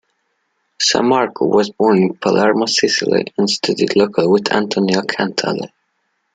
[0.81, 5.69] Sammarco was born in Palermo, Sicily, and studied locally with Antonio Cantelli.